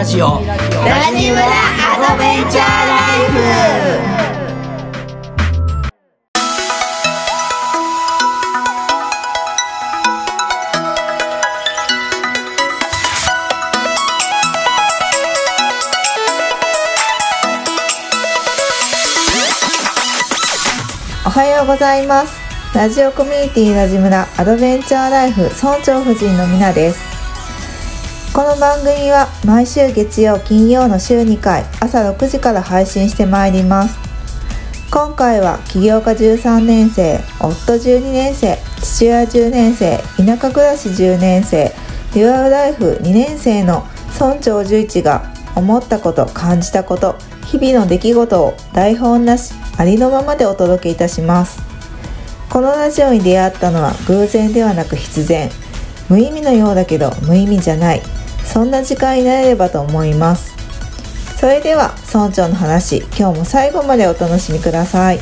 [0.00, 0.26] ラジオ。
[0.26, 0.56] ラ
[1.14, 3.36] ジムラアドベンチャーライフ
[21.26, 22.40] おはようございます
[22.74, 27.09] ラジオコミュニティラジムラアドベンチャーライフ村長夫人のみなです
[28.32, 33.98] この番組は毎週月曜金曜の週2回朝6時から配信してまいります。
[34.88, 41.72] 今回は起業家13年生夫12年生父親10年生田舎暮らし10年生
[42.14, 45.24] デュアルライフ2年生の村長11が
[45.56, 47.16] 思ったこと感じたこと
[47.46, 51.60] 日々の出来事を台本なしありのままでお届けいたします。
[52.48, 55.50] このラジオに出会ったのは偶然ではなく必然。
[56.08, 58.02] 無意味のようだけど無意味じゃない。
[58.52, 60.52] そんな時間になれればと思います。
[61.38, 65.20] それでは村長の話今日も最後までお楽しみください。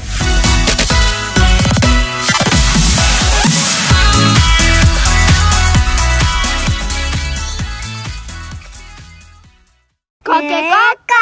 [10.24, 10.70] コケコッ
[11.06, 11.14] カ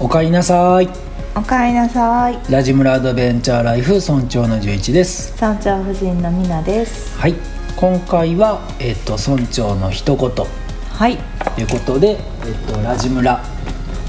[0.00, 1.07] おかえりなさい
[1.38, 2.38] おかえりなさい。
[2.50, 5.32] ラジムラアドベンチャーライフ村長の11です。
[5.40, 7.16] 村長夫人のみなです。
[7.16, 7.34] はい。
[7.76, 10.30] 今回はえっと村長の一言。
[10.32, 10.48] と
[10.94, 11.12] はい。
[11.12, 13.40] いうことでえっとラジムラ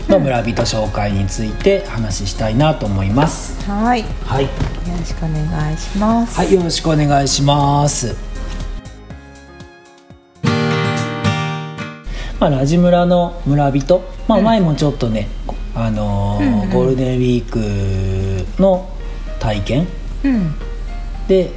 [0.07, 3.63] の村人紹介について話したいなと思います。
[3.69, 3.99] はい。
[4.01, 4.45] よはい。
[4.97, 6.35] ろしくお願いします。
[6.35, 8.15] はいよろしくお願いします。
[12.39, 14.01] まあラジムラの村人。
[14.27, 15.27] まあ前もちょっとね、
[15.81, 16.69] あのーうんうん。
[16.69, 18.89] ゴールデンウィークの
[19.39, 19.87] 体験？
[20.23, 20.55] うん。
[21.27, 21.51] で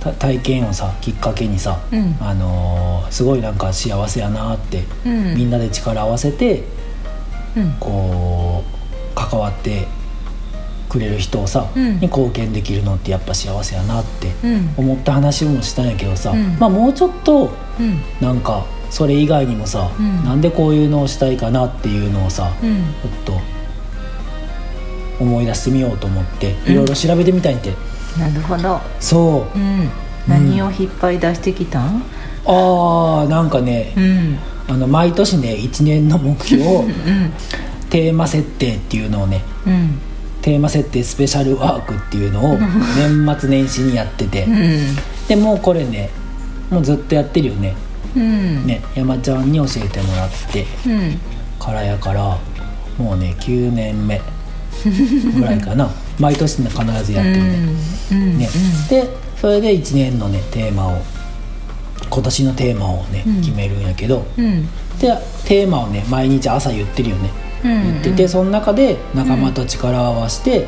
[0.00, 2.16] た体験をさきっかけにさ、うん。
[2.20, 5.34] あのーすごいなんか幸せやなって、うん。
[5.36, 6.64] みんなで力を合わせて
[7.56, 7.72] うん。
[7.80, 9.86] こう関わって
[10.88, 11.94] くれる人をさ、うん。
[11.94, 14.74] に貢献できるのってやっぱ幸せやなってうん。
[14.76, 16.56] 思った話もしたんやけどさ、うん。
[16.58, 17.50] まあもうちょっと
[17.80, 18.00] うん。
[18.20, 20.24] なんかそれ以外にもさ、うん。
[20.24, 22.76] なんでこういうのをしたいかなっていうのをさ、うん。
[23.02, 23.55] ちょっと
[25.18, 26.72] 思い出してみようと思ってうん。
[26.72, 27.72] いろいろ調べてみたいんで、
[28.18, 28.80] なるほど。
[29.00, 29.58] そう。
[29.58, 29.88] うん。
[30.26, 32.02] 何を引っ張り出してきたん？
[32.44, 34.38] あーなんかね、うん。
[34.68, 36.90] あの毎年ね1年の目標をうん。
[37.90, 39.98] テーマ設定っていうのをねうん。
[40.42, 42.58] テーマ設定スペシャルワークっていうのを
[42.96, 44.96] 年末年始にやってて、うん。
[45.28, 46.10] でもうこれね
[46.70, 47.74] もうずっとやってるよね。
[48.16, 48.66] うん。
[48.66, 50.66] ね山ちゃんに教えてもらって。
[50.86, 51.18] うん。
[51.58, 52.38] からやから
[52.98, 54.20] もうね9年目
[55.34, 55.90] ぐらいかな。
[56.18, 57.68] 毎年ね必ずやってるね、
[58.12, 58.48] うんね。
[58.88, 59.08] で
[59.40, 61.02] それで1年のねテーマを
[62.08, 63.40] 今年のテーマをね、うん。
[63.40, 64.26] 決めるんやけど。
[64.38, 64.66] うん。
[64.98, 65.12] で
[65.44, 67.30] テーマをね毎日朝言ってるよね、
[67.64, 70.66] うん言っててその中で仲間と力を合わせて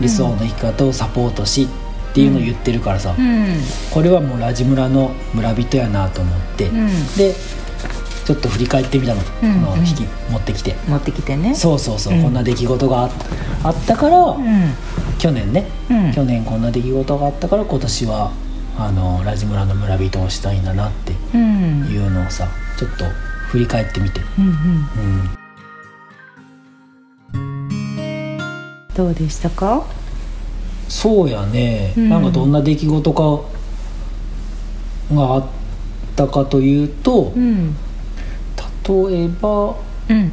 [0.00, 3.56] 理想の生き方をサポートしっていうのを言ってるからさ、うん。
[3.90, 6.86] これはもうラジ村の村人やなと思って、うん。
[7.16, 7.34] で
[8.24, 10.74] ちょっと振り返ってみたの,、うんあの引き持ってきて。
[10.88, 11.54] 持ってきてね。
[11.54, 12.22] そうそうそう、うん。
[12.22, 13.10] こんな出来事があ
[13.64, 14.74] あったから、うん。
[15.18, 16.12] 去年ね、うん。
[16.12, 18.32] 去年こんな出来事があったから今年は
[18.78, 21.86] あのラジ村の村人をしたいんだなってうん。
[21.90, 22.48] いうのをさ
[22.78, 23.04] ちょっと
[23.50, 25.30] 振り返ってみて、うん、
[28.94, 29.84] どうでしたか？
[30.88, 32.08] そうやね、うん。
[32.08, 33.22] なんかどんな出来事か
[35.14, 35.46] があっ
[36.16, 37.76] たかというと、うん
[38.88, 39.76] 例えば
[40.08, 40.32] うん。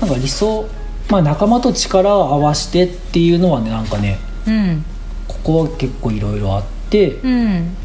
[0.00, 0.66] なんか理想
[1.10, 4.84] まあ仲間と力を合わせてっていうのはねなんかねうん。
[5.28, 7.76] ここは結構いろいろあってうん。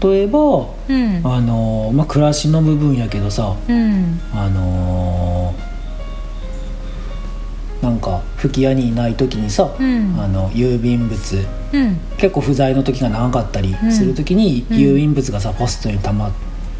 [0.00, 0.42] 例えばう
[0.92, 1.20] ん。
[1.24, 4.20] あのーまあ暮らしの部分やけどさうん。
[4.34, 5.68] あのー
[7.82, 10.16] なんか吹き矢にいない時にさ、うん。
[10.20, 11.96] あの郵便物うん。
[12.16, 14.76] 結構不在の時が長かったりする時に、うん。
[14.76, 16.32] 郵便物がさポストに溜まっ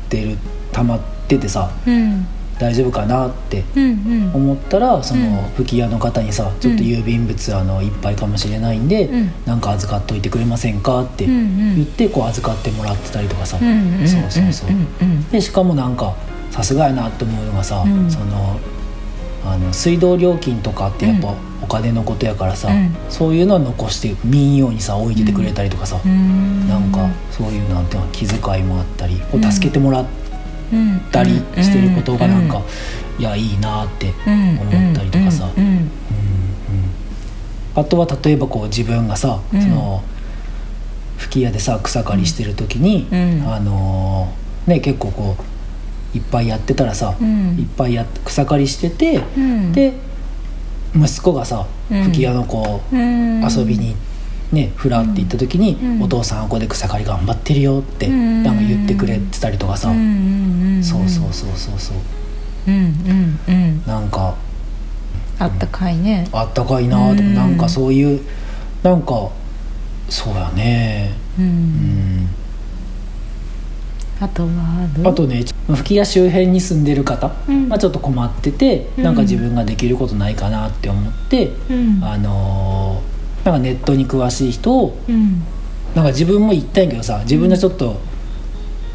[0.09, 0.37] てる
[0.73, 2.27] 溜まっててさうん。
[2.59, 5.37] 大丈夫かなってうん思ったらそのうん。
[5.57, 9.31] 吹き矢の方にさ「ちょっと郵便物あのいっぱいかもしれないんで、うん。
[9.47, 11.75] なんか預かっといてくれませんか?」ってうんうん。
[11.77, 16.15] 言ってこう預かってもらってたりとかさ、うんうんそうそうそう、うんうんでしかもなんか
[16.51, 18.11] さすがやなって思うのがさ、うん。
[18.11, 18.59] その
[19.47, 21.35] あの水道料金とかってやっぱうん。
[21.61, 22.95] お金のことやからさ、うん。
[23.09, 26.69] そういうのは残して民謡にさ置いててくれたりとかさ、うん。
[26.69, 30.05] なんかそういうなんていうの気遣いもあったりこう助けてもら
[31.11, 32.63] たりしてることがなんか、うん
[33.19, 35.51] いやいいなってうん思ったりとかさ。
[35.57, 35.91] うん
[37.75, 39.63] あとは例えばこう自分がさ、うん。
[39.63, 40.03] その
[41.17, 43.53] 吹き矢でさ草刈りしてる時に、うん。
[43.53, 45.37] あのーね結構こ
[46.15, 47.57] ういっぱいやってたらさ、うん。
[47.59, 49.73] いっぱいやっ草刈りしてて、うん。
[49.73, 49.95] で
[50.95, 52.03] 息子がさうん。
[52.05, 53.41] 吹き矢のこう、うん。
[53.43, 53.95] 遊びに
[54.53, 56.03] ねふらって行った時に、うん。
[56.03, 58.43] お父さんここで草刈り頑張ってるよ」って、うん。
[58.43, 61.97] なんか言ってくれてたりとかさ、うんそうそうそうそうそう。
[62.69, 62.79] うんう
[63.13, 63.83] んうん。
[63.87, 64.35] なんか
[65.39, 66.27] あったかいね。
[66.33, 67.35] あったかいなと、うん。
[67.35, 68.21] なんかそういう
[68.83, 69.29] なんか
[70.09, 71.13] そうやね。
[71.39, 71.49] ううん。
[71.49, 72.29] ん
[74.21, 77.69] あとはあとね吹き矢周辺に住んでる方、うん。
[77.69, 79.05] まあ、ちょっと困ってて、うん。
[79.05, 82.01] なんか自分ができることないかなって思って、うん。
[82.03, 83.18] あのー
[83.51, 85.43] なんかネットに詳しい人をうん。
[85.95, 87.97] なんか自分も言ったんやけどさ自分でちょっと、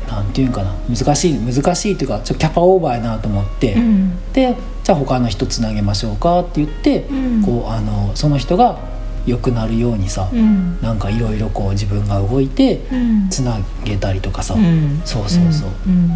[0.07, 4.31] なんていうんかな難しい難しいっていうかちょっとキャパオーバーやなと思って、うん。
[4.31, 7.43] でじゃあ他の人つなげましょうかって言って、うん。
[7.43, 8.77] こうあのその人が
[9.25, 10.79] 良くなるようにさ、うん。
[10.81, 13.29] なんかいろいろこう自分が動いてうん。
[13.29, 15.01] つなげたりとかさ、うん。
[15.03, 15.93] そうそうそう、うん。
[15.93, 16.01] うん。
[16.01, 16.09] うん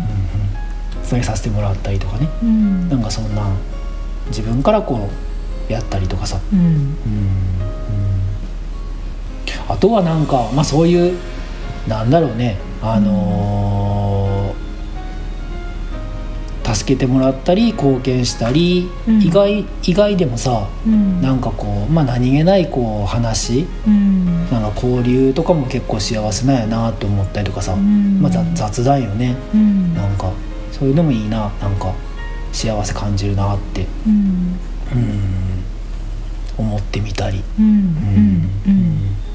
[1.04, 2.28] それさせてもらったりとかね。
[2.44, 2.90] うん。
[2.90, 3.50] なんかそんな
[4.28, 5.08] 自分からこ
[5.70, 6.66] うやったりとかさ、うんうん。
[6.66, 7.57] うん
[9.70, 11.18] あとはなんか、まあ、そういう
[11.88, 13.88] なんだろうねあのー
[16.74, 19.22] 助けてもらったり貢献したり、うん。
[19.22, 21.22] 意外意外でもさうん。
[21.22, 24.50] なんかこう、まあ、何気ないこう話うん。
[24.50, 28.22] なんか交流とかも結構幸せなんやなと思ったりとかさ、うん。
[28.22, 29.38] まあ、雑雑談よね。
[29.54, 29.94] うん。
[29.94, 30.32] なんか
[30.74, 31.94] そういうのもいいななんか
[32.52, 33.86] 幸せ感じるなって。
[34.06, 34.60] うん。
[34.94, 35.20] うん。
[36.58, 37.44] 思ってみたり。
[37.60, 37.66] うん。
[37.66, 38.50] うん。
[38.68, 39.27] うん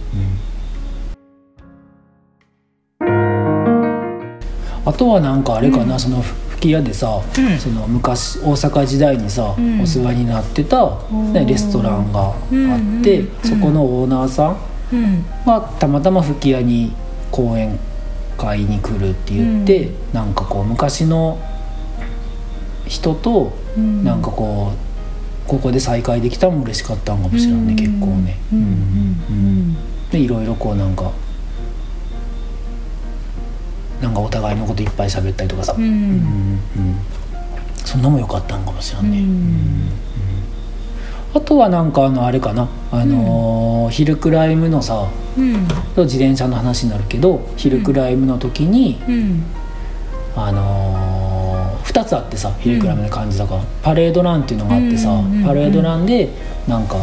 [4.85, 6.01] あとはなんかあれかな、うん。
[6.01, 7.59] その吹き矢でさ、うん。
[7.59, 9.81] その昔大阪時代にさ、うん。
[9.81, 11.49] お世話になってた、ね、ー。
[11.49, 12.35] レストランがあ
[13.01, 14.57] って、そこのオーナーさん
[14.93, 15.25] うん。
[15.47, 16.93] がたまたま吹き矢に
[17.31, 17.79] 講演
[18.37, 21.39] 会に来るって言って、うなんかこう昔の
[22.87, 24.05] 人とうん。
[24.05, 28.39] なんかこうここで再会できたのも嬉しかったんかもしれんね、結構ね。
[28.53, 28.59] うん。
[28.59, 28.67] うん。
[28.67, 28.69] う
[29.79, 31.11] んでいろいろこうなんか
[34.03, 35.85] なんかお互いのこといっぱい喋ったりとかさ、うん。
[35.85, 36.61] うんうん
[37.85, 39.25] そんなもよかったんかもしれんね、うん。
[39.25, 39.93] うん
[41.35, 42.69] あとはなんかあのあれかな。
[42.91, 45.53] あのーヒルクライムのさうん。
[45.97, 49.45] 自転車の話になるけどヒルクライムの時に、うん。
[50.37, 55.09] あのー、2つあってさヒルクライムの感じだから、パレードランっていうのがあってさ、
[55.45, 56.29] パレードランで
[56.69, 56.97] なんか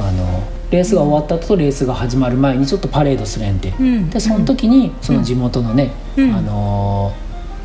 [0.00, 4.10] あのレースが終わった後とレースが始まる前にちょっとパレードするんて、うん。
[4.10, 6.34] でその時にその地元のね、うん。
[6.34, 7.24] あのー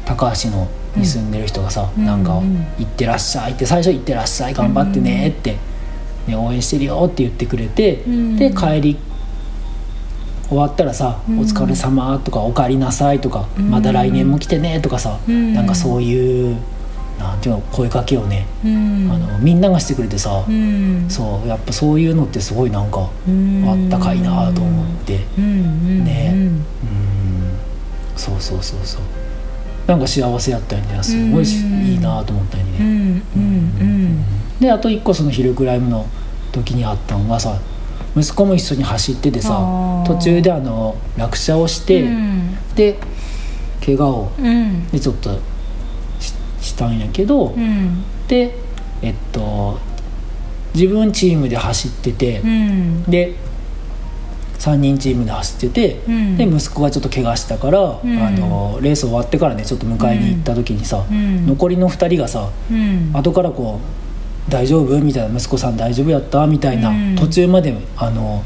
[0.10, 2.06] 高橋のに住んでる人がさ、うん。
[2.06, 5.58] なんかうん「行ってらっしゃい」って最初「行ってらっしゃい頑張ってね」って、
[6.28, 8.36] ね、応援してるよって言ってくれて、うん。
[8.36, 8.98] で帰り
[10.48, 11.40] 終わったらさ「うん。
[11.40, 13.70] お疲れ様とか「おかえりなさい」とか「うん。
[13.70, 15.54] また来年も来てね」とかさ、うん。
[15.54, 16.58] なんかそういう
[17.20, 19.12] なんていうの声かけをね、うん。
[19.12, 21.06] あのみんながしてくれてさ、うん。
[21.10, 23.64] そうやっぱそういうのってすごいなんかうん。
[23.68, 25.18] あったかいなと思って。
[25.18, 26.66] ねうんうん
[28.16, 29.02] そうそうそうそう。
[29.90, 33.24] なんか幸せやったよねすごいいいなと思ったよね、
[34.60, 36.06] であと一個そのヒルクライムの
[36.52, 37.60] 時にあったのがさ
[38.16, 42.56] 息子も一緒に走っててさ途中であの落車をしうて、ん。
[42.76, 43.00] で
[43.84, 44.88] 怪我をうん。
[44.90, 45.40] でちょっと
[46.80, 48.04] たんやけど、うん。
[48.28, 48.56] で
[49.02, 49.80] えっと
[50.74, 53.04] 自分チームで走ってて、うん。
[53.04, 53.36] で
[54.60, 56.38] 3人チームで走ってて、うん。
[56.38, 57.84] で息子がちょっと怪我したから、ん。
[57.84, 61.48] あのレース終わってからねちょっと迎えに行った時にさ、うん。
[61.48, 63.12] 残りの2人がさうん。
[63.14, 63.80] 後からこ
[64.48, 67.16] う「大丈夫?」みたいな「息子さん大丈夫やった?」みたいな、うん。
[67.16, 68.44] 途中まであの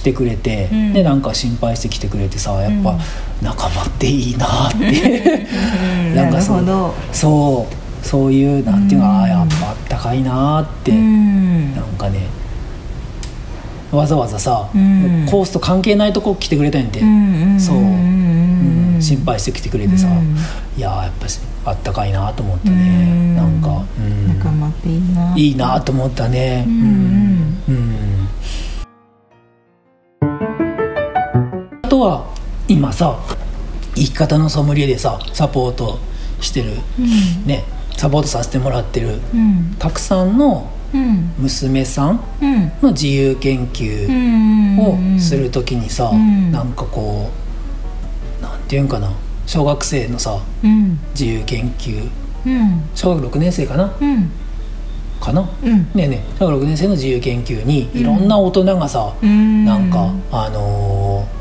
[0.00, 0.92] 来てくれて、うん。
[0.94, 2.98] でなんか心配して来てくれてさやっぱ、うん
[3.42, 4.76] 仲間っていいなって。
[4.76, 6.14] うん。
[6.14, 6.94] ななんるかそうほど。
[7.12, 7.66] そ
[8.02, 9.12] うそういうなんていうの、うん。
[9.12, 11.74] ああやっぱあったかいなって、うん。
[11.74, 12.26] なんかね
[13.92, 15.26] わざわざさ、うん。
[15.30, 20.36] コースと関係ないとこ来てくれたんやて、うんそう、うんうん心配して来てくれてさ、うん。
[20.76, 23.36] いやーやっぱしあったかいなと思ったね、うん。
[23.36, 24.28] なんか、うん。
[24.38, 26.64] 仲間っていいないいなと思ったね。
[26.66, 27.19] うんうん
[32.00, 32.26] は
[32.68, 33.18] 今さ
[33.94, 35.98] 生き方のソムリエでさサポート
[36.40, 37.46] してるうん。
[37.46, 37.64] ね
[37.96, 39.74] サポートさせてもらってるうん。
[39.78, 41.32] たくさんのうん。
[41.38, 42.72] 娘さんうん。
[42.82, 45.16] の自由研究うん。
[45.16, 46.50] をする時にさ、うん。
[46.52, 47.30] なんかこ
[48.40, 49.12] うなんていうんかな
[49.46, 50.98] 小学生のさうん。
[51.10, 52.08] 自由研究。
[52.46, 52.82] うん。
[52.94, 53.92] 小学6年生かな？
[54.00, 54.30] うん。
[55.20, 55.78] かな、うん。
[55.94, 59.64] ねえねえだから6年生の自由研究にいろんな大人がさ、うん。
[59.66, 61.39] なんかあのー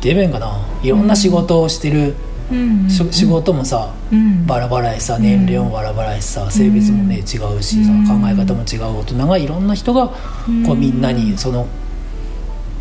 [0.00, 0.58] て言えばいいんかな。
[0.82, 2.14] いろんな仕事をしてる、
[2.50, 2.88] うん。
[2.88, 4.46] し仕事もさうん。
[4.46, 8.06] バラバラやしさ年齢もバラバラやしさ性別もね違うしさうん。
[8.06, 11.66] 考え方も違う大人がいろんな人がこうみんなにその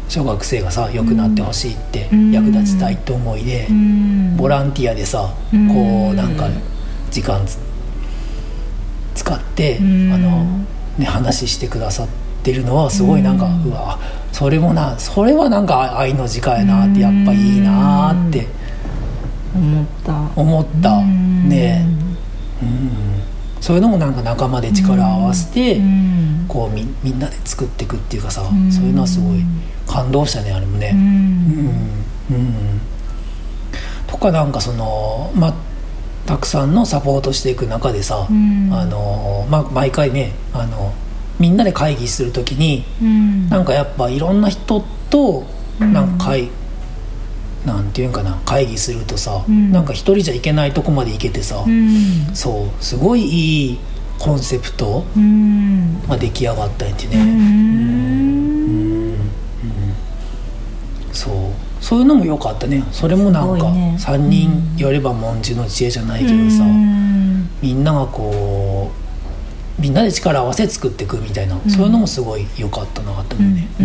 [0.07, 2.31] 小学生がさ良くなってほしいってうん。
[2.31, 4.38] 役立ちたいって思いでうん。
[4.38, 5.67] ボランティアでさうん。
[5.67, 6.48] こうなんか
[7.12, 7.57] 時間つ
[9.15, 10.22] 使ってあうん。
[10.22, 10.43] の、
[11.00, 12.13] ね、話してくださって
[12.53, 13.63] るのはすごいなんかうん。
[13.65, 13.99] うわ
[14.31, 18.47] それもなそれはなんか愛の時間やなってやっぱいいなって。
[19.55, 20.31] 思った。
[20.35, 20.89] 思った。
[20.91, 21.47] うん。
[21.47, 21.85] ね。
[22.61, 22.91] うん。
[23.61, 26.45] そういうのもなんか仲間で力を合わせてうん。
[26.47, 28.71] こうみみんなで作っていくっていうかさん。
[28.71, 29.39] そういうのはすごい
[29.87, 30.91] 感動したねあれもね。
[30.93, 30.95] う
[32.33, 32.81] ん。
[34.07, 35.53] とかなんかそのまあ
[36.25, 38.69] たくさんのサポートしていく中でさ、うん。
[38.73, 40.93] あのまあ、毎回ねあの
[41.39, 43.49] みんなで会議する時にうん。
[43.49, 45.45] なんかやっぱいろんな人と
[45.79, 45.93] うん。
[45.93, 46.49] なんか会、
[47.65, 49.71] なんていうんかな会議するとさ、うん。
[49.71, 52.33] なんか一人じゃいけないとこまで行けてさ、うん。
[52.33, 53.79] そうすごいいい
[54.19, 56.01] コンセプトうん。
[56.07, 57.17] が出来上がったんてね。
[57.21, 57.27] うん。
[57.27, 59.15] うん。
[61.11, 61.33] そう。
[61.81, 62.83] そういうのも良かったね。
[62.91, 63.97] それもなんかすごいね。
[63.99, 67.49] 3人やれば文殊の知恵じゃないけどさ、うん。
[67.61, 69.04] みんながこう
[69.79, 71.70] みんなで力を合わせ作っていくみたいな、ん。
[71.70, 73.62] そういうのもすごい良かったなと思うね。
[73.62, 73.84] い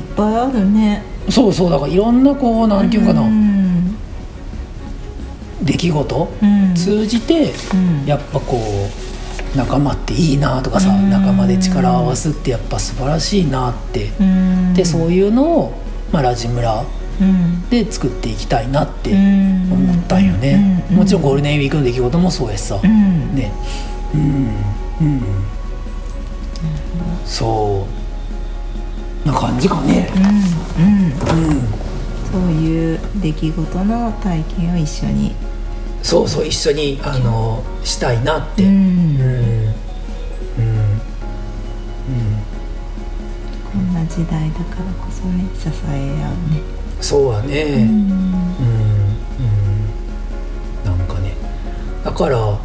[0.00, 1.02] っぱいあるね。
[1.12, 3.58] うんそうそうだからいろんなこうなんていうかな、うん
[5.62, 6.74] 出来事、うん。
[6.74, 8.06] 通じてうん。
[8.06, 11.10] やっぱこう仲間っていいなとかさ、うん。
[11.10, 14.72] 仲間で力を合わすってやっぱ素晴らしいなって、うん。
[14.74, 15.72] でそういうのを、
[16.12, 16.86] まあ、ラジ村うん
[17.70, 19.72] で作っていきたいなってうん。
[19.72, 20.96] 思ったんよね、うん。
[20.98, 23.34] もちろんゴールデンウィークの出来事もそうやしさ、うん。
[23.34, 23.52] ね。
[24.14, 24.20] うん。
[25.00, 25.22] うん。
[27.24, 27.86] そ
[29.24, 29.28] う。
[29.28, 30.10] な感じかね。
[30.78, 30.84] うん。
[30.84, 31.50] うん。
[31.50, 31.60] うん。
[32.30, 35.34] そういう出来事の体験を一緒に。
[36.02, 38.62] そうそう一緒にあのしたいなって。
[38.62, 38.74] ううん。
[38.74, 39.20] ん。
[39.20, 39.74] うん。
[43.72, 45.90] こんな時代だからこそね支え
[46.24, 47.80] 合うねそうはね、うん。
[47.80, 47.84] うん。
[47.84, 47.86] う
[50.92, 50.98] ん。
[50.98, 51.34] なんかね。
[52.04, 52.58] だから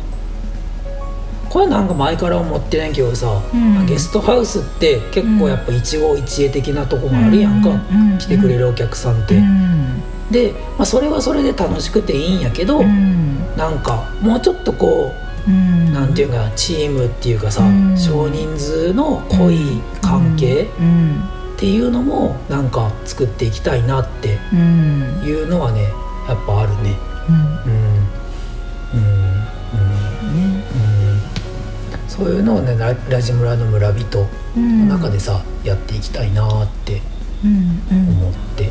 [1.49, 3.85] これなんか前から思ってないけどさ、うん。
[3.85, 7.73] ゲストハウスって結構やっぱ一期一会的なとこがあるやんか、う
[8.15, 8.17] ん。
[8.17, 10.01] 来てくれるお客さんって、うん。
[10.31, 13.37] で、まあ、それはそれで楽しくていいんやけど、うん。
[13.55, 15.11] なんかもうちょっとこ
[15.47, 15.93] ううん。
[15.93, 17.95] なんていうかチームっていうかさ、うん。
[17.95, 21.21] 少人数の濃い関係うん
[21.63, 25.23] っていうのもなんか作っていきたいなってうん。
[25.23, 25.83] いうのはね
[26.27, 26.97] やっぱあるね。
[27.29, 27.35] うん。
[27.35, 27.93] うん。
[28.93, 29.13] うん。
[29.71, 30.35] うん。
[30.35, 30.65] ね。
[31.93, 32.09] うん。
[32.09, 34.27] そういうのをねララジ村の村人
[34.57, 34.89] うん。
[34.89, 37.01] の中でさ、やっていきたいなって
[37.45, 38.69] 思って、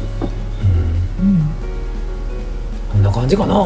[1.21, 1.51] うん、うん。
[2.93, 3.57] こんな感じかな。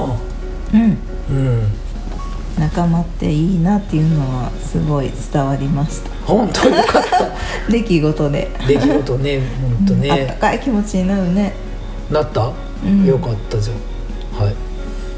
[0.73, 0.99] うん。
[1.31, 1.86] うん
[2.59, 6.11] 仲間っていいなっていうのはすごい伝わりました。
[6.25, 7.71] 本当よかった。
[7.71, 8.51] 出来事で。
[8.67, 11.55] 出来事ね本当あったね、かい気持ちになるね。
[12.11, 12.53] なった、
[12.85, 13.05] うん。
[13.05, 14.43] よかったじゃん。
[14.43, 14.55] はい。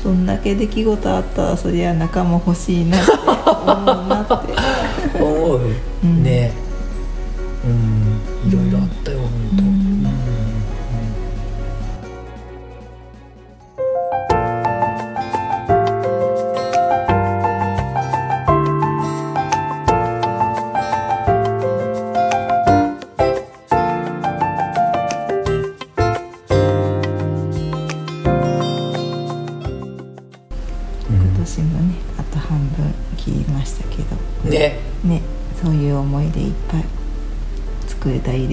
[0.02, 4.54] そんだけ出来事あったらそりゃ仲間欲しいなって思うなって。
[5.22, 5.60] 思う、
[6.04, 6.22] うん。
[6.24, 6.52] ね。
[7.64, 8.48] うん。
[8.48, 9.67] いろいろあったよ本当、うん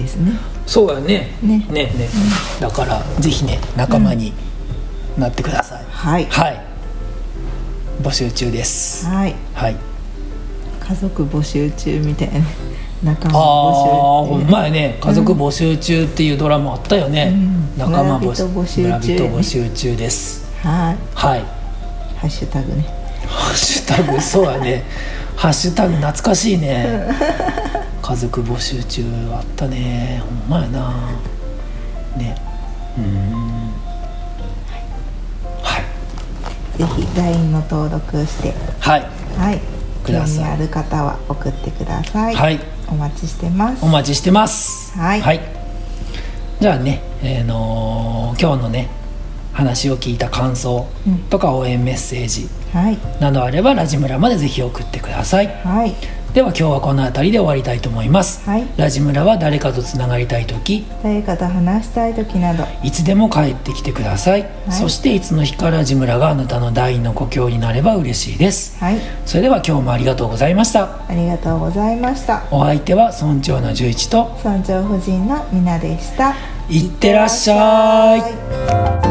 [0.06, 0.32] ですね。
[0.66, 1.36] そうやね。
[1.42, 1.58] ね。
[1.68, 2.08] ねね、
[2.60, 4.32] だからぜひね仲間に
[5.18, 6.26] なってください、はい。
[6.26, 6.60] はい。
[8.02, 9.06] 募集中です。
[9.06, 9.34] はい。
[9.54, 9.76] はい。
[10.80, 12.40] 家族募集中みたいな。
[13.02, 14.98] 仲間ああ募集ほんまやね。
[15.00, 17.78] 家族募集中っていうドラマあったよね、うん。
[17.78, 18.82] 仲間募集村人募集中。
[18.82, 20.46] 村人募集中です。
[20.62, 20.96] はい。
[21.14, 21.40] はい。
[22.16, 22.84] ハッシュタグね。
[23.26, 24.84] ハッシュタグそうやね。
[25.36, 27.06] ハッシュタグ懐かしいね
[28.06, 30.22] 家族募集中あったね。
[30.24, 30.92] ほんまやな。
[32.16, 32.36] ね。
[32.96, 33.72] うーん。
[35.60, 36.78] はい。
[36.78, 38.54] ぜひ LINE の登録して。
[38.78, 39.00] はい。
[39.36, 39.58] はい。
[39.58, 40.44] 興ください。
[40.44, 42.60] 味ある方は送ってください、はい。
[42.86, 43.84] お待ちしてます。
[43.84, 44.96] お待ちしてます。
[44.96, 45.40] はい。
[46.60, 48.88] じゃあね、えーのー今日のね
[49.52, 51.18] 話を聞いた感想うん。
[51.24, 52.98] とか応援メッセージはい。
[53.20, 55.48] などあればラジムラまでぜひ送ってください。
[55.64, 55.92] はい
[56.36, 58.66] では今日はこの辺りで終わりたいと思います、はい。
[58.76, 62.62] ラジムラは誰かとつながりたい時誰かと話したい時など。
[62.82, 68.78] いつでも帰ってきてください、そしていつの日からラジムラがあなたの第二の故郷になれば嬉しいです。
[68.80, 68.98] はい。
[69.24, 71.00] それでは今日もありがとうございました。
[71.08, 72.42] ありがとうございました。
[72.50, 74.38] お相手は村長の十一と。
[74.44, 76.34] 村長夫人のみなでした。
[76.68, 79.05] いってらっしゃい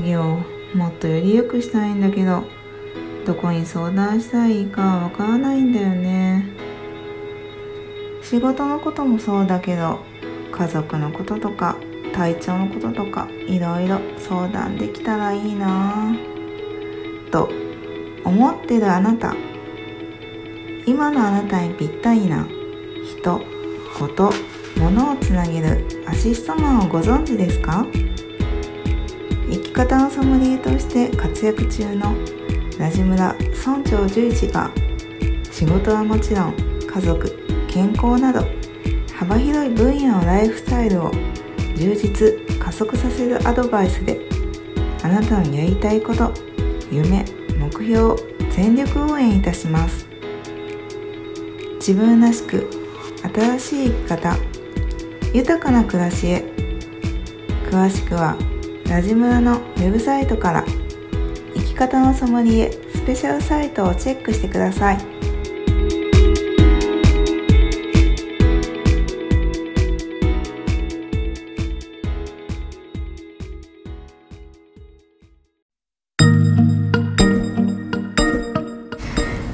[0.00, 0.24] 事業を
[0.74, 2.44] もっとより良くしたいんだけど
[3.26, 6.44] どこに相談したらいいかわからないんだよね。
[8.22, 9.98] 仕事のこともそうだけど
[10.52, 11.76] 家族のこととか
[12.14, 16.14] 体調のこととかいろいろ相談できたらいいな。
[17.26, 17.50] ぁと
[18.24, 19.34] 思ってるあなた。
[20.86, 22.46] 今のあなたにぴったりな
[23.04, 23.40] 人
[23.98, 24.30] こと
[24.78, 27.84] 物をつなげるアシストマンをご存知ですか？
[29.50, 32.14] 生き方のソムリエとして活躍中の
[32.78, 33.34] ラジムラ
[33.66, 34.70] 村長十一が
[35.50, 36.54] 仕事はもちろん
[36.86, 38.46] 家族健康など
[39.14, 41.12] 幅広い分野のライフスタイルを
[41.76, 44.20] 充実加速させるアドバイスで
[45.02, 46.32] あなたのやりたいこと
[46.90, 47.24] 夢
[47.58, 48.16] 目標を
[48.50, 50.08] 全力応援いたします。
[51.88, 52.68] 自分らしく
[53.34, 54.36] 新しい生き方
[55.32, 56.44] 豊かな暮らしへ
[57.70, 58.36] 詳しくは
[58.88, 60.64] ラジムラのウェブサイトから
[61.54, 64.98] 生き方のソムリエスペシャルサイトをチェックしてください。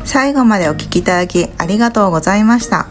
[0.04, 2.86] 最後までお聞きいただきありがとうございました。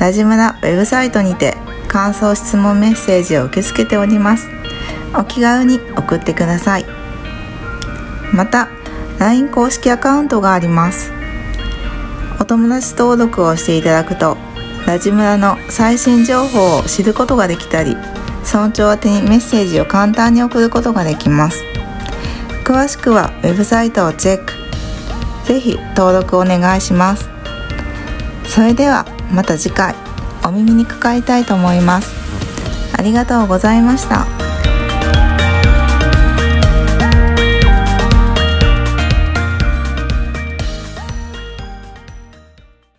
[0.00, 1.54] ラジムラウェブサイトにて
[1.88, 4.57] 感想質問メッセージを受け付けております。
[5.14, 6.86] お気軽に送ってください。
[8.32, 8.68] また
[9.18, 11.12] LINE 公式アカウントがあります。
[12.40, 14.36] お友達登録をしていただくと
[14.86, 17.96] ラジムラの最新情報を知ることができたり
[18.44, 21.62] 村長宛てにメッセージを簡単に送ることができます。
[22.64, 24.52] 詳しくはウェブサイトをチェック。
[25.46, 27.28] ぜひ登録お願いします。
[28.44, 29.94] それではまた次回
[30.44, 32.14] お耳にかかりたいと思います。
[32.96, 34.37] ありがとうございました。